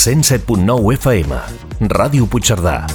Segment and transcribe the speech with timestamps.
[0.00, 1.36] 107.9 FM.
[1.92, 2.86] Ràdio Puigcerdà.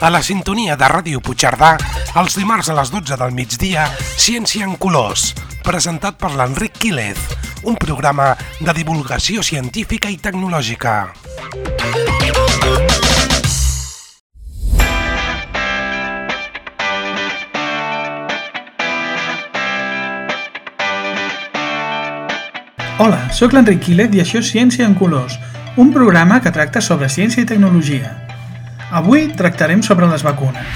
[0.00, 1.76] A la sintonia de Ràdio Puigcerdà,
[2.18, 3.86] els dimarts a les 12 del migdia,
[4.18, 7.22] Ciència en Colors, presentat per l'Enric Quílez,
[7.70, 10.98] un programa de divulgació científica i tecnològica.
[22.98, 25.36] Hola, sóc l'Enric Quilet i això és Ciència en Colors,
[25.78, 28.08] un programa que tracta sobre ciència i tecnologia.
[28.90, 30.66] Avui tractarem sobre les vacunes.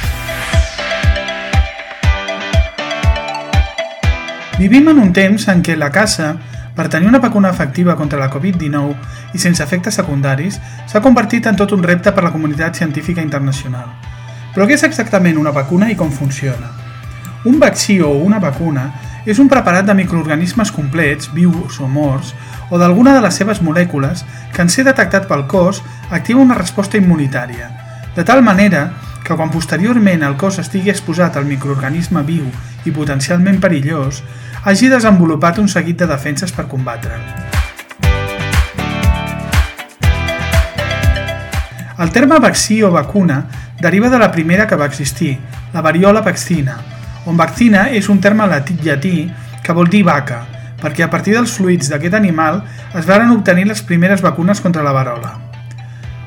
[4.55, 6.37] Vivim en un temps en què la caça,
[6.79, 11.59] per tenir una vacuna efectiva contra la Covid-19 i sense efectes secundaris, s'ha convertit en
[11.59, 13.91] tot un repte per la comunitat científica internacional.
[14.55, 16.71] Però què és exactament una vacuna i com funciona?
[17.51, 18.93] Un vaccí o una vacuna
[19.27, 22.35] és un preparat de microorganismes complets, vius o morts,
[22.71, 26.99] o d'alguna de les seves molècules que en ser detectat pel cos activa una resposta
[26.99, 27.71] immunitària,
[28.17, 28.91] de tal manera
[29.23, 32.49] que quan posteriorment el cos estigui exposat al microorganisme viu
[32.85, 34.23] i potencialment perillós,
[34.65, 37.23] hagi desenvolupat un seguit de defenses per combatre'l.
[42.03, 43.45] El terme vaccí o vacuna
[43.79, 45.37] deriva de la primera que va existir,
[45.73, 46.79] la variola vaccina,
[47.27, 49.31] on vaccina és un terme llatí
[49.63, 50.43] que vol dir vaca,
[50.83, 52.63] perquè a partir dels fluids d'aquest animal
[52.99, 55.37] es varen obtenir les primeres vacunes contra la varola.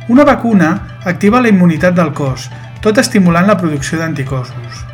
[0.07, 2.49] Una vacuna activa la immunitat del cos,
[2.81, 4.85] tot estimulant la producció d'anticossos.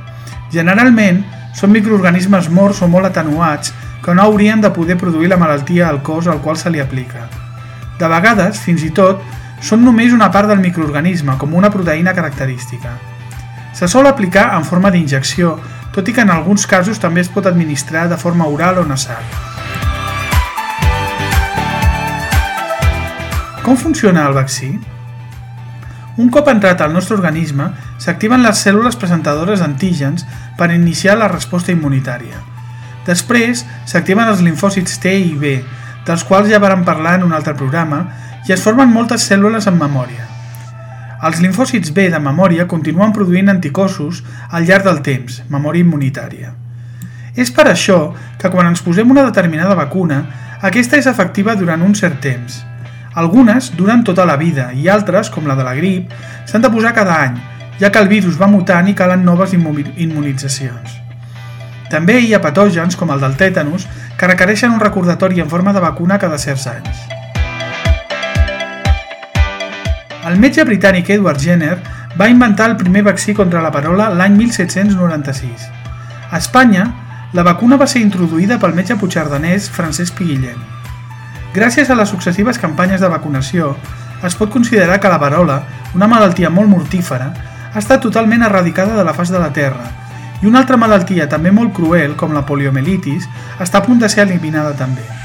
[0.51, 1.21] Generalment,
[1.53, 6.01] són microorganismes morts o molt atenuats que no haurien de poder produir la malaltia al
[6.01, 7.27] cos al qual se li aplica.
[7.99, 9.21] De vegades, fins i tot,
[9.61, 12.95] són només una part del microorganisme, com una proteïna característica.
[13.77, 15.57] Se sol aplicar en forma d'injecció
[15.95, 19.21] tot i que en alguns casos també es pot administrar de forma oral o nasal.
[23.61, 24.71] Com funciona el vaccí?
[26.17, 27.69] Un cop entrat al nostre organisme,
[28.01, 30.25] s'activen les cèl·lules presentadores d'antígens
[30.57, 32.41] per iniciar la resposta immunitària.
[33.05, 35.55] Després, s'activen els linfòcits T i B,
[36.07, 38.05] dels quals ja vàrem parlar en un altre programa,
[38.47, 40.30] i es formen moltes cèl·lules en memòria.
[41.21, 46.55] Els linfòcits B de memòria continuen produint anticossos al llarg del temps, memòria immunitària.
[47.37, 47.99] És per això
[48.41, 50.23] que quan ens posem una determinada vacuna,
[50.65, 52.57] aquesta és efectiva durant un cert temps.
[53.13, 56.09] Algunes duren tota la vida i altres, com la de la grip,
[56.49, 57.37] s'han de posar cada any,
[57.77, 60.99] ja que el virus va mutant i calen noves immunitzacions.
[61.93, 63.85] També hi ha patògens, com el del tètanus,
[64.17, 67.20] que requereixen un recordatori en forma de vacuna cada certs anys.
[70.21, 71.79] El metge britànic Edward Jenner
[72.19, 75.63] va inventar el primer vaccí contra la parola l'any 1796.
[76.29, 76.83] A Espanya,
[77.33, 80.59] la vacuna va ser introduïda pel metge puigcerdanès Francesc Piguillem.
[81.55, 83.71] Gràcies a les successives campanyes de vacunació,
[84.21, 85.57] es pot considerar que la varola,
[85.95, 87.31] una malaltia molt mortífera,
[87.73, 89.89] ha estat totalment erradicada de la faç de la Terra
[90.41, 93.25] i una altra malaltia també molt cruel, com la poliomielitis,
[93.57, 95.20] està a punt de ser eliminada també.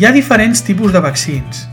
[0.00, 1.66] Hi ha diferents tipus de vaccins.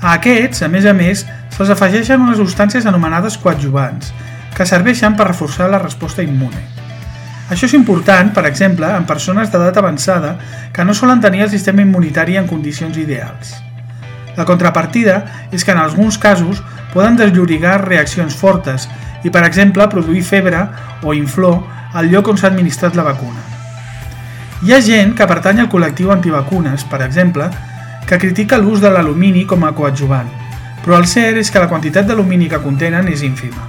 [0.00, 4.08] A aquests, a més a més, se'ls afegeixen unes substàncies anomenades coadjuvants,
[4.56, 6.62] que serveixen per reforçar la resposta immune.
[7.52, 10.30] Això és important, per exemple, en persones d'edat avançada
[10.72, 13.52] que no solen tenir el sistema immunitari en condicions ideals.
[14.40, 15.18] La contrapartida
[15.52, 16.64] és que en alguns casos
[16.94, 18.88] poden desllorigar reaccions fortes
[19.20, 20.64] i, per exemple, produir febre
[21.04, 21.60] o inflor
[21.92, 23.57] al lloc on s'ha administrat la vacuna.
[24.58, 27.44] Hi ha gent que pertany al col·lectiu antivacunes, per exemple,
[28.10, 30.26] que critica l'ús de l'alumini com a coadjuvant,
[30.82, 33.68] però el cert és que la quantitat d'alumini que contenen és ínfima.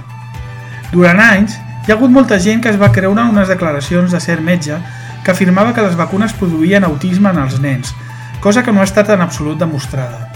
[0.90, 1.54] Durant anys,
[1.86, 4.80] hi ha hagut molta gent que es va creure unes declaracions de cert metge
[5.22, 7.94] que afirmava que les vacunes produïen autisme en els nens,
[8.40, 10.26] cosa que no ha estat en absolut demostrada.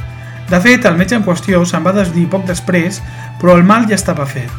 [0.47, 3.01] De fet, el metge en qüestió se'n va desdir poc després,
[3.43, 4.55] però el mal ja estava fet.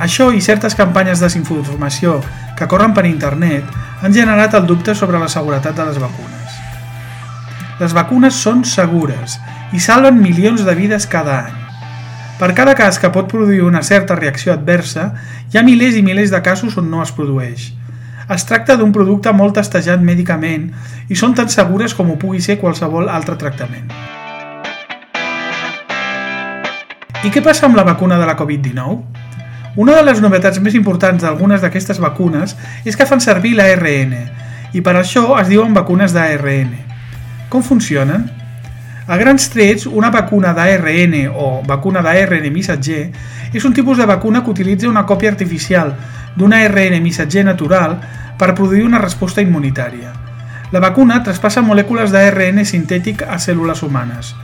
[0.00, 2.22] Això i certes campanyes de desinformació
[2.56, 3.68] que corren per internet
[4.02, 6.58] han generat el dubte sobre la seguretat de les vacunes.
[7.80, 9.38] Les vacunes són segures
[9.74, 11.56] i salven milions de vides cada any.
[12.38, 15.12] Per cada cas que pot produir una certa reacció adversa,
[15.50, 17.72] hi ha milers i milers de casos on no es produeix.
[18.30, 20.68] Es tracta d'un producte molt testejat mèdicament
[21.08, 23.90] i són tan segures com ho pugui ser qualsevol altre tractament.
[27.26, 29.27] I què passa amb la vacuna de la Covid-19?
[29.76, 34.14] Una de les novetats més importants d'algunes d'aquestes vacunes és que fan servir l'ARN
[34.72, 36.74] i per això es diuen vacunes d'ARN.
[37.48, 38.26] Com funcionen?
[39.08, 43.06] A grans trets, una vacuna d'ARN o vacuna d'ARN missatger
[43.52, 45.94] és un tipus de vacuna que utilitza una còpia artificial
[46.36, 47.96] d'un ARN missatger natural
[48.38, 50.12] per produir una resposta immunitària.
[50.72, 54.34] La vacuna traspassa molècules d'ARN sintètic a cèl·lules humanes.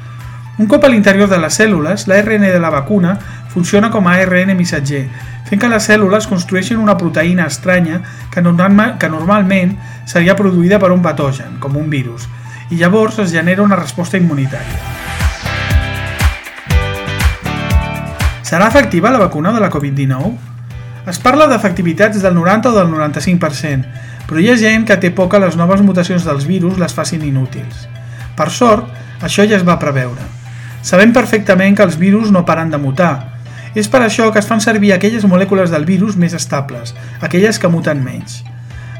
[0.56, 3.16] Un cop a l'interior de les cèl·lules, l'ARN de la vacuna
[3.50, 5.08] funciona com a ARN missatger,
[5.48, 7.98] fent que les cèl·lules construeixin una proteïna estranya
[8.30, 9.72] que, normal, que normalment
[10.06, 12.28] seria produïda per un patogen, com un virus,
[12.70, 14.78] i llavors es genera una resposta immunitària.
[18.46, 20.30] Serà efectiva la vacuna de la Covid-19?
[21.10, 23.90] Es parla d'efectivitats del 90 o del 95%,
[24.30, 27.26] però hi ha gent que té por que les noves mutacions dels virus les facin
[27.26, 27.88] inútils.
[28.38, 28.86] Per sort,
[29.18, 30.43] això ja es va preveure.
[30.84, 33.14] Sabem perfectament que els virus no paren de mutar.
[33.74, 36.92] És per això que es fan servir aquelles molècules del virus més estables,
[37.24, 38.42] aquelles que muten menys.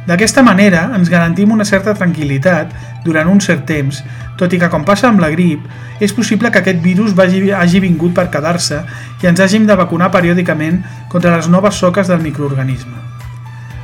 [0.08, 2.72] D'aquesta manera ens garantim una certa tranquil·litat
[3.04, 4.00] durant un cert temps,
[4.40, 5.60] tot i que com passa amb la grip,
[6.00, 8.80] és possible que aquest virus vagi, hagi vingut per quedar-se
[9.22, 10.80] i ens hàgim de vacunar periòdicament
[11.12, 12.96] contra les noves soques del microorganisme.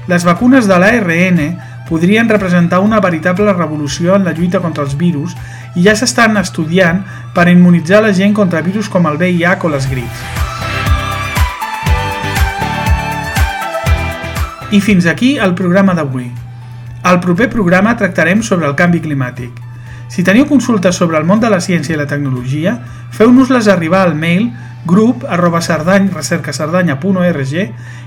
[0.08, 1.40] Les vacunes de l'ARN
[1.90, 5.36] podrien representar una veritable revolució en la lluita contra els virus
[5.74, 7.02] i ja s'estan estudiant
[7.34, 10.22] per immunitzar la gent contra virus com el VIH o les grips.
[14.70, 16.30] I fins aquí el programa d'avui.
[17.02, 19.50] Al proper programa tractarem sobre el canvi climàtic.
[20.10, 22.76] Si teniu consultes sobre el món de la ciència i la tecnologia,
[23.14, 24.50] feu-nos-les arribar al mail
[24.86, 27.54] grup arroba recercacerdanya.org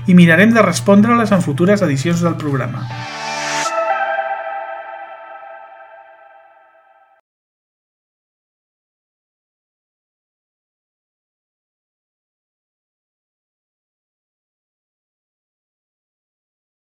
[0.06, 2.88] i mirarem de respondre-les en futures edicions del programa.